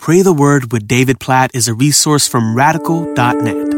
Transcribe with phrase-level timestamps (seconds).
[0.00, 3.68] Pray the Word with David Platt is a resource from radical.net.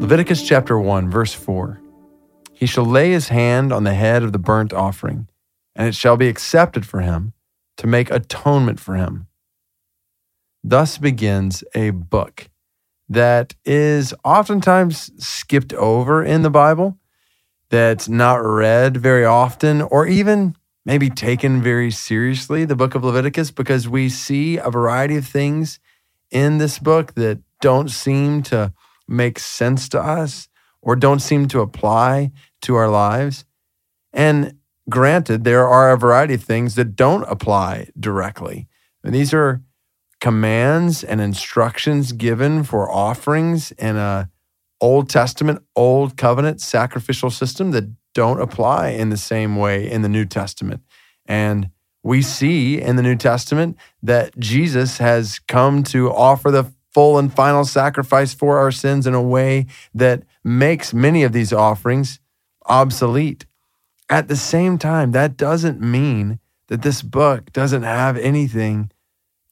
[0.00, 1.78] Leviticus chapter 1, verse 4.
[2.54, 5.28] He shall lay his hand on the head of the burnt offering,
[5.76, 7.34] and it shall be accepted for him
[7.76, 9.26] to make atonement for him.
[10.64, 12.48] Thus begins a book
[13.10, 16.96] that is oftentimes skipped over in the Bible,
[17.68, 20.56] that's not read very often, or even
[20.88, 25.78] maybe taken very seriously, the book of Leviticus, because we see a variety of things
[26.30, 28.72] in this book that don't seem to
[29.06, 30.48] make sense to us
[30.80, 32.32] or don't seem to apply
[32.62, 33.44] to our lives.
[34.14, 34.54] And
[34.88, 38.66] granted, there are a variety of things that don't apply directly.
[39.04, 39.60] And these are
[40.22, 44.30] commands and instructions given for offerings in a
[44.80, 50.08] Old Testament, Old Covenant sacrificial system that don't apply in the same way in the
[50.08, 50.82] New Testament.
[51.26, 51.70] And
[52.02, 57.32] we see in the New Testament that Jesus has come to offer the full and
[57.32, 62.18] final sacrifice for our sins in a way that makes many of these offerings
[62.66, 63.46] obsolete.
[64.08, 66.38] At the same time, that doesn't mean
[66.68, 68.90] that this book doesn't have anything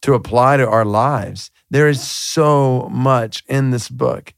[0.03, 1.51] to apply to our lives.
[1.71, 4.33] There is so much in this book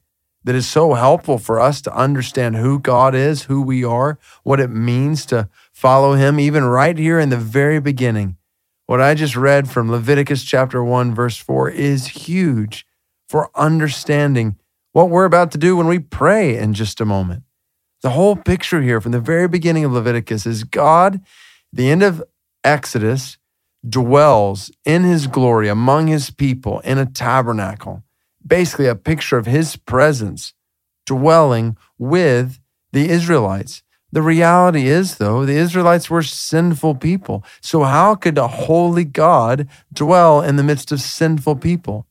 [0.49, 4.61] that is so helpful for us to understand who God is, who we are, what
[4.61, 8.39] it means to follow Him, even right here in the very beginning.
[8.87, 12.87] What I just read from Leviticus chapter 1, verse 4 is huge
[13.29, 14.57] for understanding
[14.93, 17.43] what we're about to do when we pray in just a moment.
[18.01, 21.21] The whole picture here from the very beginning of Leviticus is God,
[21.75, 22.25] the end of
[22.65, 23.37] Exodus,
[23.87, 28.03] dwells in his glory among his people in a tabernacle
[28.49, 30.55] basically a picture of his presence
[31.07, 32.59] dwelling with
[32.93, 33.83] the Israelites.
[34.11, 37.45] The reality is, though, the Israelites were sinful people.
[37.61, 42.07] So, how could a holy God dwell in the midst of sinful people?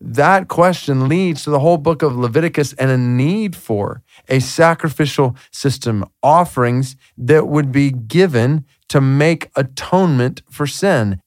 [0.00, 5.34] That question leads to the whole book of Leviticus and a need for a sacrificial
[5.50, 11.20] system, offerings that would be given to make atonement for sin.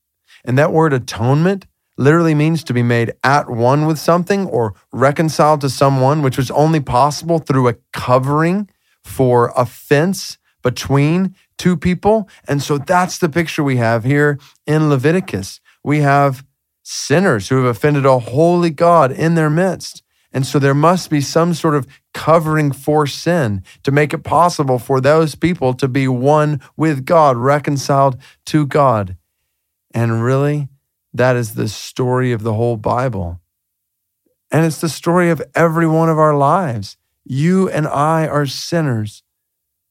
[0.45, 1.65] And that word atonement
[1.97, 6.51] literally means to be made at one with something or reconciled to someone, which was
[6.51, 8.69] only possible through a covering
[9.03, 12.29] for offense between two people.
[12.47, 15.59] And so that's the picture we have here in Leviticus.
[15.83, 16.45] We have
[16.83, 20.03] sinners who have offended a holy God in their midst.
[20.31, 24.77] And so there must be some sort of covering for sin to make it possible
[24.77, 29.17] for those people to be one with God, reconciled to God.
[29.93, 30.67] And really,
[31.17, 33.39] that is the story of the whole Bible.
[34.51, 36.97] And it's the story of every one of our lives.
[37.25, 39.23] You and I are sinners.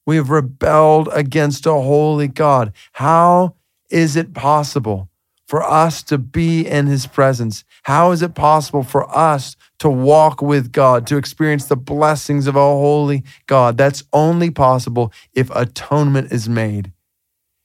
[0.07, 2.73] We have rebelled against a holy God.
[2.93, 3.57] How
[3.91, 5.09] is it possible
[5.47, 7.65] for us to be in his presence?
[7.83, 12.57] How is it possible for us to walk with God, to experience the blessings of
[12.57, 13.77] a holy God?
[13.77, 16.93] That's only possible if atonement is made.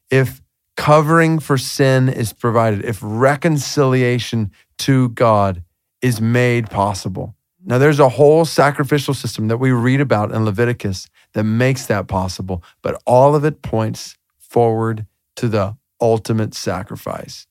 [0.09, 0.41] If
[0.81, 4.49] covering for sin is provided, if reconciliation
[4.79, 5.63] to God
[6.01, 7.35] is made possible.
[7.63, 12.07] Now, there's a whole sacrificial system that we read about in Leviticus that makes that
[12.07, 15.05] possible, but all of it points forward
[15.35, 17.45] to the ultimate sacrifice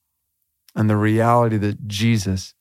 [0.75, 2.55] and the reality that Jesus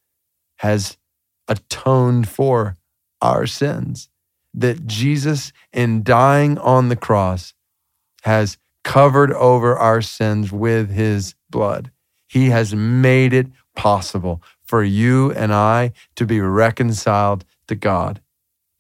[0.57, 0.99] has
[1.47, 2.75] atoned for
[3.23, 4.07] our sins,
[4.53, 7.55] that Jesus, in dying on the cross,
[8.21, 11.91] has covered over our sins with his blood.
[12.27, 18.21] He has made it possible for you and I to be reconciled to God.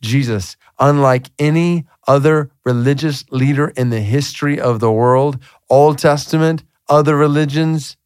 [0.01, 5.39] Jesus, unlike any other religious leader in the history of the world,
[5.69, 7.97] Old Testament, other religions,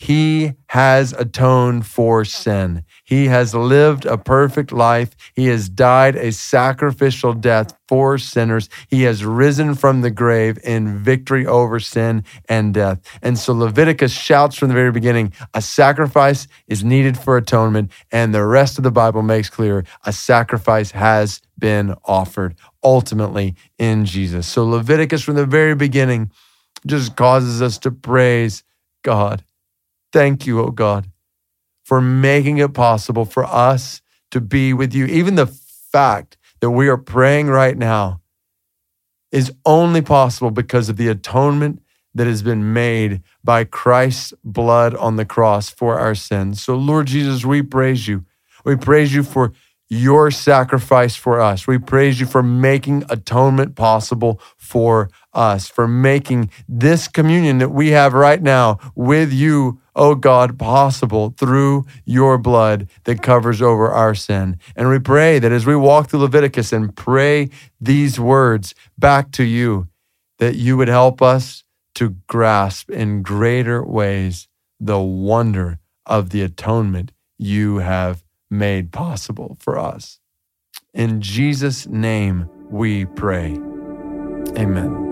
[0.00, 2.84] he has atoned for sin.
[3.04, 5.14] He has lived a perfect life.
[5.34, 8.70] He has died a sacrificial death for sinners.
[8.88, 13.02] He has risen from the grave in victory over sin and death.
[13.20, 17.92] And so Leviticus shouts from the very beginning a sacrifice is needed for atonement.
[18.10, 24.06] And the rest of the Bible makes clear a sacrifice has been offered ultimately in
[24.06, 24.46] Jesus.
[24.46, 26.30] So Leviticus from the very beginning
[26.86, 28.64] just causes us to praise
[29.02, 29.44] God
[30.12, 31.10] Thank you, oh God,
[31.84, 35.06] for making it possible for us to be with you.
[35.06, 38.20] Even the fact that we are praying right now
[39.32, 41.82] is only possible because of the atonement
[42.14, 46.60] that has been made by Christ's blood on the cross for our sins.
[46.60, 48.24] So, Lord Jesus, we praise you.
[48.64, 49.52] We praise you for
[49.90, 51.66] your sacrifice for us.
[51.66, 57.90] We praise you for making atonement possible for us for making this communion that we
[57.90, 64.14] have right now with you, oh God, possible through your blood that covers over our
[64.14, 64.58] sin.
[64.74, 67.50] And we pray that as we walk through Leviticus and pray
[67.80, 69.88] these words back to you,
[70.38, 71.64] that you would help us
[71.94, 74.48] to grasp in greater ways
[74.78, 80.18] the wonder of the atonement you have made possible for us.
[80.92, 83.52] In Jesus' name we pray.
[84.58, 85.09] Amen.